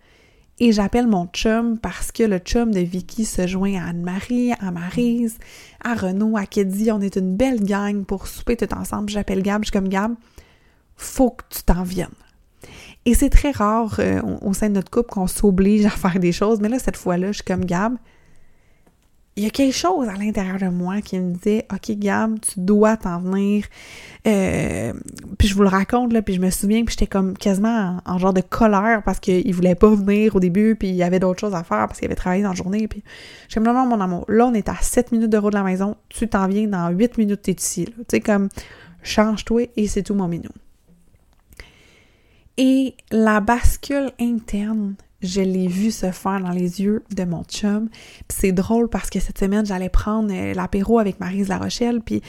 [0.59, 4.71] et j'appelle mon chum parce que le chum de Vicky se joint à Anne-Marie, à
[4.71, 5.37] Marise,
[5.83, 6.91] à Renaud, à Keddy.
[6.91, 9.09] On est une belle gang pour souper tout ensemble.
[9.09, 10.15] J'appelle Gab, je suis comme Gab,
[10.95, 12.09] faut que tu t'en viennes.
[13.05, 16.31] Et c'est très rare euh, au sein de notre couple qu'on s'oblige à faire des
[16.31, 17.95] choses, mais là, cette fois-là, je suis comme Gab,
[19.39, 22.59] il y a quelque chose à l'intérieur de moi qui me disait OK, Gab, tu
[22.59, 23.63] dois t'en venir.
[24.27, 24.91] Euh,
[25.37, 28.17] puis je vous le raconte, là, puis je me souviens, puis j'étais comme quasiment en,
[28.17, 31.39] genre de colère parce qu'il voulait pas venir au début, puis il y avait d'autres
[31.39, 32.89] choses à faire parce qu'il avait travaillé dans la journée.
[32.89, 33.01] Puis
[33.47, 34.25] j'aime vraiment mon amour.
[34.27, 36.89] Là, on est à 7 minutes de route de la maison, tu t'en viens dans
[36.89, 37.85] 8 minutes, t'es ici.
[37.85, 38.49] Tu sais, comme
[39.03, 40.49] change-toi et c'est tout mon minou.
[42.61, 47.89] Et la bascule interne je l'ai vu se faire dans les yeux de mon chum.
[48.29, 52.21] C'est drôle parce que cette semaine, j'allais prendre euh, l'apéro avec Marise La Rochelle, puis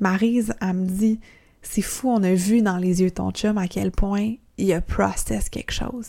[0.00, 1.20] Marise, elle me dit
[1.62, 4.72] C'est fou, on a vu dans les yeux de ton chum à quel point il
[4.72, 6.06] a process quelque chose.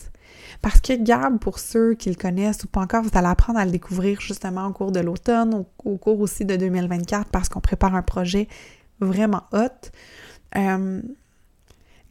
[0.62, 3.66] Parce que Gab, pour ceux qui le connaissent ou pas encore, vous allez apprendre à
[3.66, 7.62] le découvrir justement au cours de l'automne, au, au, cours aussi de 2024, parce qu'on
[7.62, 8.48] prépare un projet
[9.00, 9.90] vraiment hot.
[10.56, 11.02] Euh,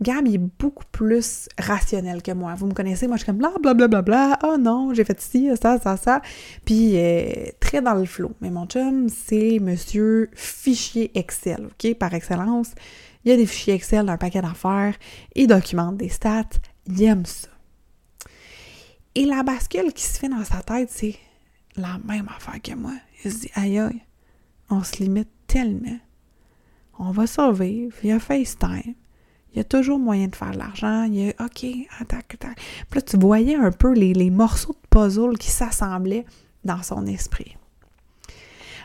[0.02, 2.54] Gab, il est beaucoup plus rationnel que moi.
[2.54, 5.18] Vous me connaissez, moi je suis comme bla bla bla bla oh non, j'ai fait
[5.20, 6.20] ci, ça, ça, ça.
[6.64, 8.32] Puis euh, très dans le flot.
[8.40, 12.72] Mais mon chum, c'est monsieur fichier Excel, OK, par excellence.
[13.24, 14.94] Il y a des fichiers Excel d'un paquet d'affaires,
[15.34, 16.44] il documente des stats,
[16.86, 17.48] il aime ça.
[19.14, 21.16] Et la bascule qui se fait dans sa tête, c'est
[21.74, 22.92] la même affaire que moi.
[23.24, 24.02] Il se dit, aïe aïe,
[24.68, 25.98] on se limite tellement.
[26.98, 28.94] On va survivre, il y a FaceTime,
[29.56, 31.04] il y a toujours moyen de faire de l'argent.
[31.04, 31.64] Il y a, OK,
[31.98, 32.54] attends, attends.
[32.90, 36.26] Puis là, tu voyais un peu les, morceaux de puzzle qui s'assemblaient
[36.64, 37.56] dans son esprit.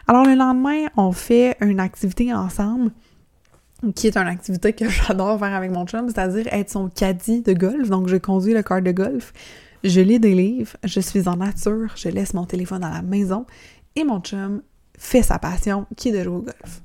[0.07, 2.91] Alors, le lendemain, on fait une activité ensemble
[3.95, 7.51] qui est une activité que j'adore faire avec mon chum, c'est-à-dire être son caddie de
[7.51, 7.89] golf.
[7.89, 9.33] Donc, je conduis le car de golf,
[9.83, 13.45] je lis des livres, je suis en nature, je laisse mon téléphone à la maison
[13.97, 14.61] et mon chum
[14.97, 16.81] fait sa passion qui est de jouer au golf.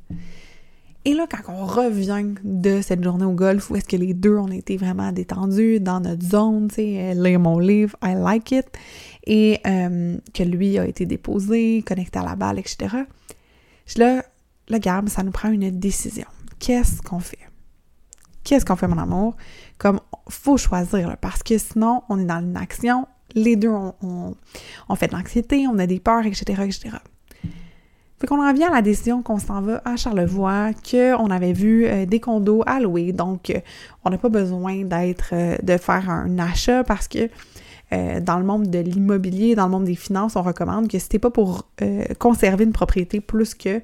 [1.07, 4.37] Et là, quand on revient de cette journée au golf, où est-ce que les deux,
[4.39, 8.67] ont été vraiment détendus dans notre zone, tu sais, lire mon livre, I like it,
[9.25, 12.97] et euh, que lui a été déposé, connecté à la balle, etc.
[13.87, 14.25] Je là,
[14.69, 16.27] le garde, ça nous prend une décision.
[16.59, 17.39] Qu'est-ce qu'on fait?
[18.43, 19.37] Qu'est-ce qu'on fait, mon amour?
[19.79, 24.35] Comme, faut choisir, parce que sinon, on est dans une action, les deux, on,
[24.89, 26.97] on fait de l'anxiété, on a des peurs, etc., etc.
[28.19, 31.87] Fait qu'on en vient à la décision qu'on s'en va à Charlevoix, qu'on avait vu
[31.87, 33.61] euh, des condos à louer, donc euh,
[34.05, 37.29] on n'a pas besoin d'être euh, de faire un achat parce que
[37.93, 41.31] dans le monde de l'immobilier, dans le monde des finances, on recommande que c'était pas
[41.31, 41.69] pour
[42.19, 43.81] conserver une propriété plus que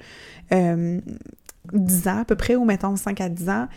[0.51, 3.69] 10 ans à peu près, ou mettons 5 à 10 ans,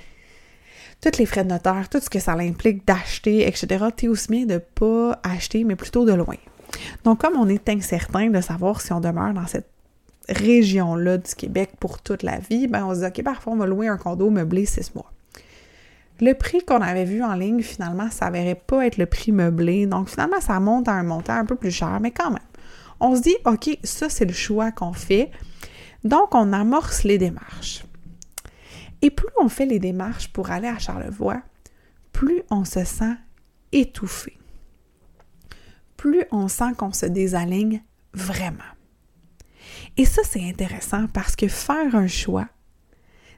[1.00, 4.48] tous les frais de notaire, tout ce que ça implique d'acheter, etc., t'es aussi bien
[4.48, 6.38] de pas acheter, mais plutôt de loin.
[7.04, 9.75] Donc, comme on est incertain de savoir si on demeure dans cette
[10.30, 13.66] région-là du Québec pour toute la vie, ben on se dit, OK, parfois, on va
[13.66, 15.12] louer un condo meublé six mois.
[16.22, 19.86] Le prix qu'on avait vu en ligne, finalement, ça s'avérait pas être le prix meublé.
[19.86, 22.40] Donc, finalement, ça monte à un montant un peu plus cher, mais quand même.
[23.00, 25.30] On se dit, OK, ça, c'est le choix qu'on fait.
[26.06, 27.84] Donc, on amorce les démarches.
[29.02, 31.42] Et plus on fait les démarches pour aller à Charlevoix,
[32.12, 33.16] plus on se sent
[33.72, 34.38] étouffé.
[35.98, 37.84] Plus on sent qu'on se désaligne
[38.14, 38.64] vraiment.
[39.98, 42.48] Et ça, c'est intéressant parce que faire un choix,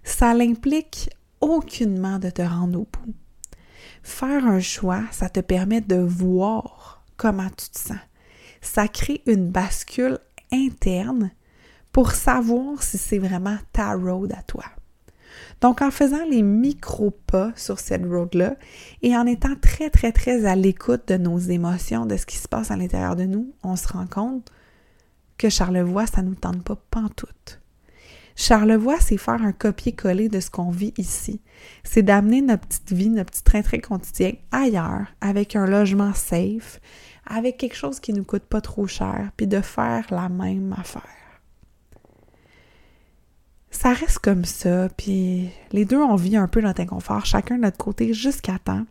[0.03, 3.13] ça l'implique aucunement de te rendre au bout.
[4.01, 7.97] Faire un choix, ça te permet de voir comment tu te sens.
[8.61, 10.19] Ça crée une bascule
[10.51, 11.31] interne
[11.91, 14.63] pour savoir si c'est vraiment ta road à toi.
[15.61, 18.55] Donc, en faisant les micro-pas sur cette road-là
[19.01, 22.47] et en étant très, très, très à l'écoute de nos émotions, de ce qui se
[22.47, 24.51] passe à l'intérieur de nous, on se rend compte
[25.37, 27.61] que Charlevoix, ça ne nous tente pas pantoute.
[28.35, 31.41] Charlevoix, c'est faire un copier-coller de ce qu'on vit ici.
[31.83, 36.79] C'est d'amener notre petite vie, notre petit train-train quotidien ailleurs, avec un logement safe,
[37.25, 40.73] avec quelque chose qui ne nous coûte pas trop cher, puis de faire la même
[40.77, 41.01] affaire.
[43.71, 47.63] Ça reste comme ça, puis les deux, on vit un peu notre inconfort, chacun de
[47.63, 48.85] notre côté, jusqu'à temps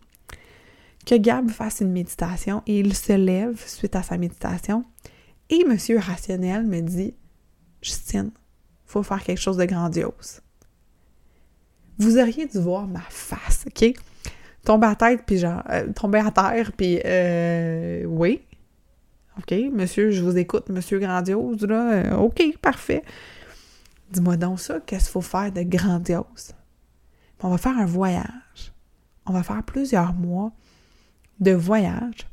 [1.07, 4.85] que Gab fasse une méditation et il se lève suite à sa méditation.
[5.51, 7.15] Et Monsieur Rationnel me dit
[7.83, 8.31] Justine,
[8.85, 10.41] faut faire quelque chose de grandiose.
[11.99, 13.95] Vous auriez dû voir ma face, OK?
[14.65, 18.43] Tomber à tête, puis genre, euh, tomber à terre, puis euh, oui.
[19.39, 21.93] OK, monsieur, je vous écoute, monsieur grandiose, là.
[21.93, 23.05] Euh, OK, parfait.
[24.11, 26.53] Dis-moi donc ça, qu'est-ce qu'il faut faire de grandiose?
[27.43, 28.73] On va faire un voyage.
[29.27, 30.53] On va faire plusieurs mois
[31.41, 32.27] de voyage.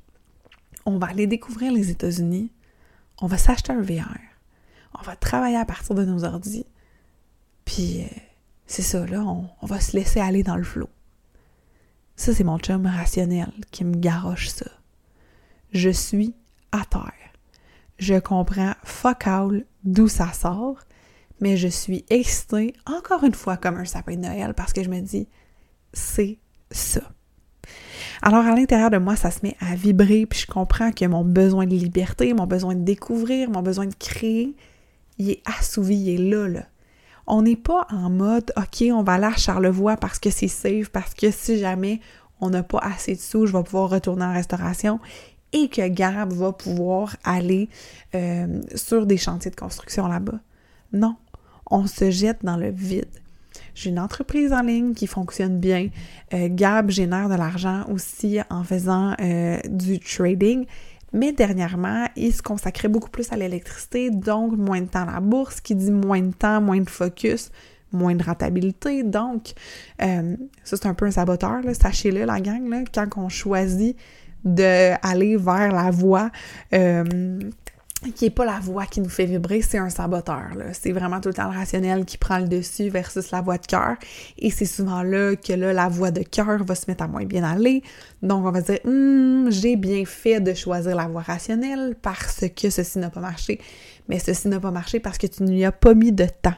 [0.86, 2.52] On va aller découvrir les États-Unis.
[3.24, 4.20] On va s'acheter un VR
[5.00, 6.66] on va travailler à partir de nos ordis.
[7.66, 8.20] Puis, euh,
[8.68, 10.90] c'est ça, là, on, va se laisser aller dans le flot.
[12.16, 14.70] Ça, c'est mon chum rationnel qui me garoche ça.
[15.72, 16.36] Je suis
[16.72, 17.12] à terre.
[17.98, 19.26] Je comprends fuck
[19.84, 20.78] d'où ça sort,
[21.40, 24.90] mais je suis excitée, encore une fois, comme un sapin de Noël, parce que je
[24.90, 25.28] me dis,
[25.94, 26.40] c'est
[26.72, 27.02] ça.
[28.26, 31.26] Alors, à l'intérieur de moi, ça se met à vibrer, puis je comprends que mon
[31.26, 34.56] besoin de liberté, mon besoin de découvrir, mon besoin de créer,
[35.18, 36.64] il est assouvi, il est là, là.
[37.28, 40.88] On n'est pas en mode, OK, on va aller à Charlevoix parce que c'est safe,
[40.88, 42.00] parce que si jamais
[42.40, 45.02] on n'a pas assez de sous, je vais pouvoir retourner en restauration
[45.52, 47.68] et que Gab va pouvoir aller
[48.16, 50.40] euh, sur des chantiers de construction là-bas.
[50.94, 51.18] Non,
[51.70, 53.23] on se jette dans le vide.
[53.76, 55.90] J'ai une entreprise en ligne qui fonctionne bien.
[56.34, 60.66] Euh, Gab génère de l'argent aussi en faisant euh, du trading.
[61.12, 65.20] Mais dernièrement, il se consacrait beaucoup plus à l'électricité, donc moins de temps à la
[65.20, 67.52] bourse, qui dit moins de temps, moins de focus,
[67.92, 69.04] moins de rentabilité.
[69.04, 69.54] Donc,
[70.02, 73.96] euh, ça c'est un peu un saboteur, sachez-le la gang, quand on choisit
[74.44, 76.32] d'aller vers la voie
[78.12, 80.50] qui n'est pas la voix qui nous fait vibrer, c'est un saboteur.
[80.74, 83.66] C'est vraiment tout le temps le rationnel qui prend le dessus versus la voix de
[83.66, 83.96] cœur.
[84.38, 87.26] Et c'est souvent là que là, la voix de cœur va se mettre à moins
[87.26, 87.84] bien aller.
[88.22, 92.70] Donc, on va dire, hum, j'ai bien fait de choisir la voix rationnelle parce que
[92.70, 93.60] ceci n'a pas marché.
[94.10, 96.56] Mais ceci n'a pas marché parce que tu n'y as pas mis de temps.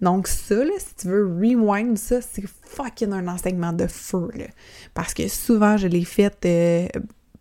[0.00, 4.28] Donc, ça, là, si tu veux rewind ça, c'est fucking un enseignement de feu.
[4.34, 4.46] Là.
[4.92, 6.36] Parce que souvent, je l'ai fait.
[6.44, 6.88] Euh,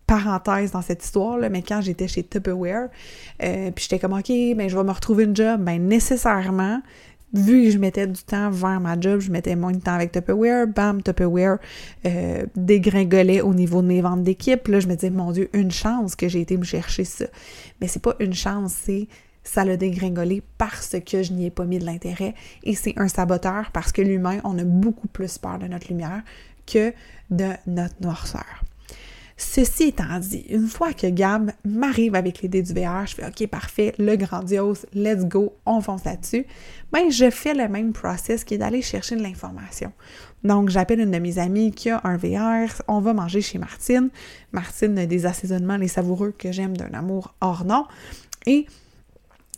[0.08, 2.90] parenthèse dans cette histoire, là, mais quand j'étais chez Tupperware,
[3.42, 6.82] euh, puis j'étais comme, OK, ben, je vais me retrouver une job, ben, nécessairement,
[7.34, 10.12] vu que je mettais du temps vers ma job, je mettais moins de temps avec
[10.12, 11.58] Tupperware, bam, Tupperware
[12.06, 14.68] euh, dégringolait au niveau de mes ventes d'équipe.
[14.68, 17.26] Là, je me disais, mon Dieu, une chance que j'ai été me chercher ça.
[17.82, 19.08] Mais c'est pas une chance, c'est
[19.44, 22.34] ça l'a dégringolé parce que je n'y ai pas mis de l'intérêt.
[22.64, 26.22] Et c'est un saboteur parce que l'humain, on a beaucoup plus peur de notre lumière
[26.66, 26.94] que
[27.30, 28.64] de notre noirceur.
[29.36, 33.48] Ceci étant dit, une fois que Gab m'arrive avec l'idée du VR, je fais OK,
[33.48, 36.46] parfait, le grandiose, let's go, on fonce là-dessus.
[36.92, 39.92] Ben, je fais le même process qui est d'aller chercher de l'information.
[40.44, 44.10] Donc, j'appelle une de mes amies qui a un VR, on va manger chez Martine.
[44.52, 47.86] Martine a des assaisonnements, les savoureux que j'aime d'un amour hors nom.
[48.46, 48.68] Et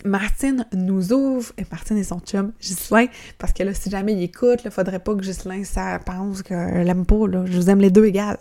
[0.06, 3.08] Martine nous ouvre, et Martine et son chum, Ghislain,
[3.40, 6.88] parce que là, si jamais il écoute, il faudrait pas que Ghislain ça pense qu'elle
[6.88, 7.44] aime pas, là.
[7.46, 8.38] Je vous aime les deux égales.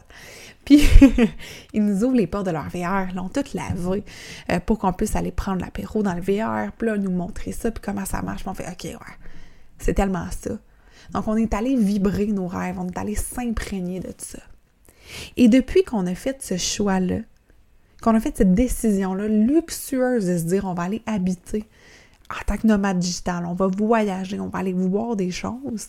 [0.64, 0.82] Puis,
[1.72, 4.04] ils nous ouvrent les portes de leur VR, l'ont tout lavé
[4.50, 7.70] euh, pour qu'on puisse aller prendre l'apéro dans le VR, puis là, nous montrer ça,
[7.70, 8.42] puis comment ça marche.
[8.42, 9.14] Puis on fait, OK, ouais,
[9.78, 10.58] c'est tellement ça.
[11.12, 14.40] Donc, on est allé vibrer nos rêves, on est allé s'imprégner de tout ça.
[15.36, 17.18] Et depuis qu'on a fait ce choix-là,
[18.02, 21.64] qu'on a fait cette décision-là luxueuse de se dire, on va aller habiter
[22.30, 25.88] en tant que nomade digital, on va voyager, on va aller voir des choses.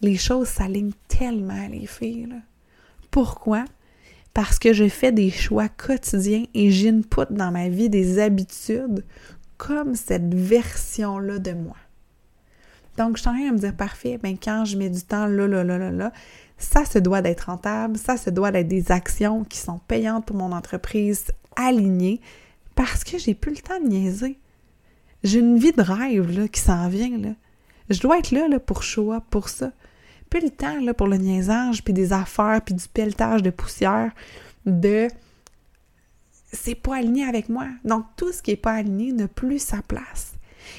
[0.00, 2.34] Les choses s'alignent tellement, les filles.
[3.10, 3.64] Pourquoi?
[4.34, 9.04] Parce que je fais des choix quotidiens et j'input dans ma vie des habitudes
[9.58, 11.76] comme cette version-là de moi.
[12.96, 15.26] Donc, je suis en train de me dire, parfait, ben quand je mets du temps
[15.26, 16.12] là, là, là, là, là,
[16.58, 20.36] ça se doit d'être rentable, ça se doit d'être des actions qui sont payantes pour
[20.36, 21.26] mon entreprise,
[21.56, 22.20] alignées,
[22.74, 24.38] parce que j'ai plus le temps de niaiser.
[25.24, 27.10] J'ai une vie de rêve qui s'en vient.
[27.88, 29.72] Je dois être là, là pour choix, pour ça.
[30.34, 34.12] Le temps pour le niaisage, puis des affaires, puis du pelletage de poussière,
[34.64, 35.08] de
[36.52, 37.66] c'est pas aligné avec moi.
[37.84, 40.32] Donc tout ce qui est pas aligné n'a plus sa place.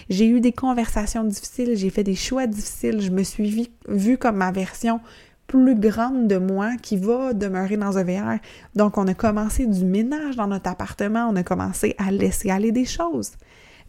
[0.09, 4.37] J'ai eu des conversations difficiles, j'ai fait des choix difficiles, je me suis vue comme
[4.37, 4.99] ma version
[5.47, 8.39] plus grande de moi qui va demeurer dans un VR.
[8.75, 12.71] Donc, on a commencé du ménage dans notre appartement, on a commencé à laisser aller
[12.71, 13.33] des choses.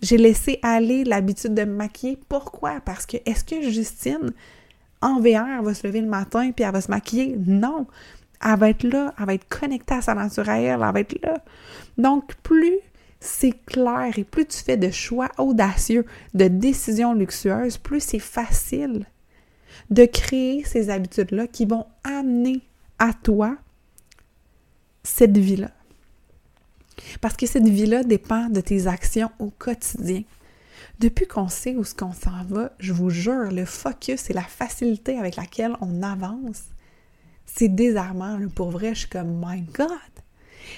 [0.03, 2.19] J'ai laissé aller l'habitude de me maquiller.
[2.29, 2.81] Pourquoi?
[2.85, 4.33] Parce que est-ce que Justine,
[5.05, 7.37] en VR, va se lever le matin puis elle va se maquiller?
[7.47, 7.87] Non.
[8.45, 11.01] Elle va être là, elle va être connectée à sa nature à elle, elle va
[11.01, 11.37] être là.
[11.99, 12.79] Donc, plus
[13.21, 19.07] c'est clair et plus tu fais de choix audacieux, de décisions luxueuses, plus c'est facile
[19.91, 22.61] de créer ces habitudes-là qui vont amener
[22.99, 23.57] à toi
[25.03, 25.71] cette vie-là.
[27.21, 30.23] Parce que cette vie-là dépend de tes actions au quotidien.
[31.01, 34.43] Depuis qu'on sait où ce qu'on s'en va, je vous jure, le focus et la
[34.43, 36.65] facilité avec laquelle on avance,
[37.47, 38.39] c'est désarmant.
[38.55, 39.89] Pour vrai, je suis comme, my God,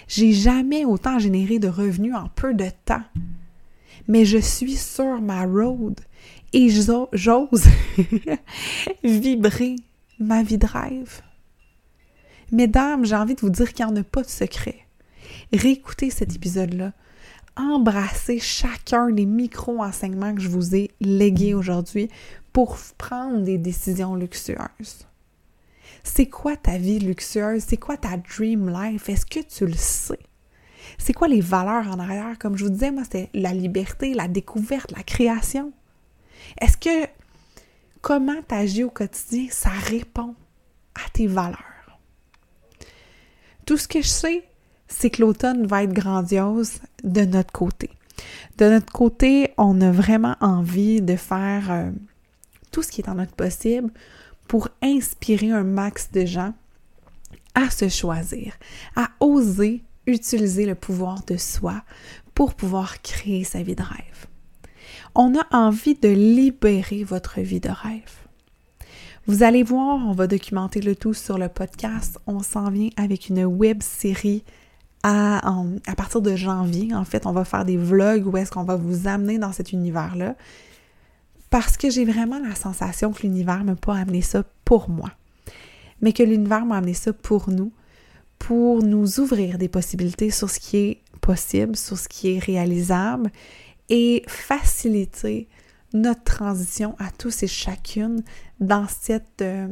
[0.08, 3.04] j'ai jamais autant généré de revenus en peu de temps.
[4.08, 6.00] Mais je suis sur ma road
[6.52, 7.64] et j'ose
[9.04, 9.76] vibrer
[10.18, 11.22] ma vie de rêve.
[12.52, 14.86] Mesdames, j'ai envie de vous dire qu'il n'y en a pas de secret.
[15.52, 16.92] Réécoutez cet épisode-là.
[17.56, 22.10] Embrassez chacun des micro-enseignements que je vous ai légués aujourd'hui
[22.52, 25.06] pour prendre des décisions luxueuses.
[26.02, 27.64] C'est quoi ta vie luxueuse?
[27.66, 29.08] C'est quoi ta dream life?
[29.08, 30.20] Est-ce que tu le sais?
[30.98, 32.38] C'est quoi les valeurs en arrière?
[32.38, 35.72] Comme je vous disais, moi, c'est la liberté, la découverte, la création.
[36.60, 37.08] Est-ce que
[38.02, 40.34] comment tu agis au quotidien, ça répond
[40.94, 41.98] à tes valeurs?
[43.64, 44.48] Tout ce que je sais,
[44.88, 47.90] c'est que l'automne va être grandiose de notre côté.
[48.58, 51.90] De notre côté, on a vraiment envie de faire euh,
[52.70, 53.90] tout ce qui est en notre possible
[54.48, 56.54] pour inspirer un max de gens
[57.54, 58.54] à se choisir,
[58.94, 61.82] à oser utiliser le pouvoir de soi
[62.34, 64.26] pour pouvoir créer sa vie de rêve.
[65.14, 68.02] On a envie de libérer votre vie de rêve.
[69.26, 72.18] Vous allez voir, on va documenter le tout sur le podcast.
[72.26, 74.44] On s'en vient avec une web série
[75.06, 76.94] à, partir de janvier.
[76.94, 79.72] En fait, on va faire des vlogs où est-ce qu'on va vous amener dans cet
[79.72, 80.34] univers-là
[81.48, 85.12] parce que j'ai vraiment la sensation que l'univers ne m'a pas amené ça pour moi,
[86.00, 87.72] mais que l'univers m'a amené ça pour nous,
[88.40, 93.30] pour nous ouvrir des possibilités sur ce qui est possible, sur ce qui est réalisable
[93.88, 95.48] et faciliter
[95.92, 98.24] notre transition à tous et chacune
[98.58, 99.68] dans cette euh,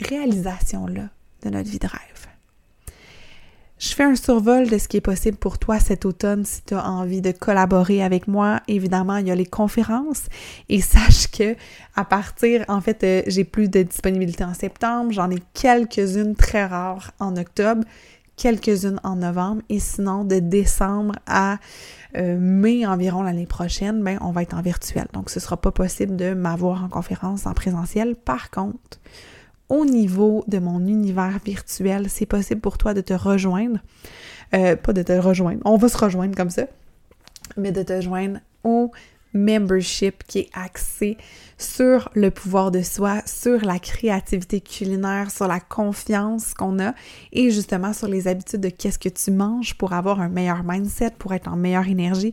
[0.00, 1.08] réalisation-là
[1.42, 2.33] de notre vie de rêve.
[3.86, 6.72] Je fais un survol de ce qui est possible pour toi cet automne si tu
[6.72, 8.62] as envie de collaborer avec moi.
[8.66, 10.22] Évidemment, il y a les conférences
[10.70, 11.54] et sache que
[11.94, 16.64] à partir, en fait, euh, j'ai plus de disponibilité en septembre, j'en ai quelques-unes très
[16.64, 17.84] rares en octobre,
[18.36, 21.58] quelques-unes en novembre et sinon de décembre à
[22.16, 25.08] euh, mai environ l'année prochaine, ben on va être en virtuel.
[25.12, 28.16] Donc ce sera pas possible de m'avoir en conférence en présentiel.
[28.16, 28.98] Par contre,
[29.68, 33.78] au niveau de mon univers virtuel, c'est possible pour toi de te rejoindre.
[34.54, 36.64] Euh, pas de te rejoindre, on va se rejoindre comme ça,
[37.56, 38.92] mais de te joindre au
[39.34, 41.18] membership qui est axé
[41.58, 46.94] sur le pouvoir de soi, sur la créativité culinaire, sur la confiance qu'on a
[47.32, 51.12] et justement sur les habitudes de qu'est-ce que tu manges pour avoir un meilleur mindset,
[51.18, 52.32] pour être en meilleure énergie,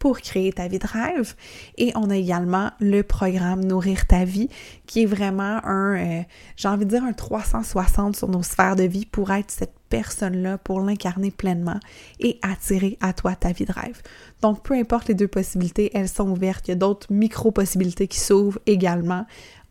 [0.00, 1.34] pour créer ta vie de rêve.
[1.76, 4.48] Et on a également le programme Nourrir ta vie,
[4.86, 6.22] qui est vraiment un, euh,
[6.56, 10.56] j'ai envie de dire, un 360 sur nos sphères de vie pour être cette personne-là,
[10.56, 11.78] pour l'incarner pleinement
[12.18, 14.00] et attirer à toi ta vie de rêve.
[14.40, 16.66] Donc, peu importe les deux possibilités, elles sont ouvertes.
[16.68, 19.26] Il y a d'autres micro-possibilités qui s'ouvrent également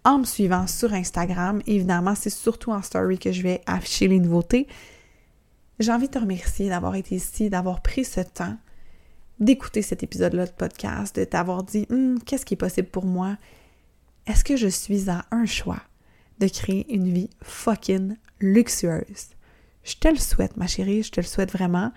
[0.05, 1.59] en me suivant sur Instagram.
[1.65, 4.67] Évidemment, c'est surtout en story que je vais afficher les nouveautés.
[5.80, 8.55] J'ai envie de te remercier d'avoir été ici, d'avoir pris ce temps
[9.40, 13.38] d'écouter cet épisode-là de podcast, de t'avoir dit hum, qu'est-ce qui est possible pour moi?
[14.28, 15.82] Est-ce que je suis à un choix
[16.40, 19.30] de créer une vie fucking luxueuse?
[19.84, 21.92] Je te le souhaite, ma chérie, je te le souhaite vraiment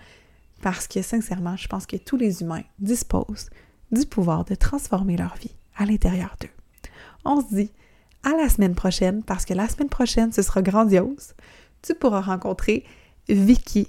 [0.61, 3.49] parce que sincèrement, je pense que tous les humains disposent
[3.91, 6.49] du pouvoir de transformer leur vie à l'intérieur d'eux.
[7.25, 7.71] On se dit
[8.23, 11.33] à la semaine prochaine parce que la semaine prochaine, ce sera grandiose.
[11.81, 12.85] Tu pourras rencontrer
[13.27, 13.87] Vicky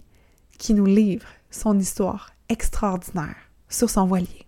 [0.58, 3.43] qui nous livre son histoire extraordinaire
[3.74, 4.43] sur son voilier.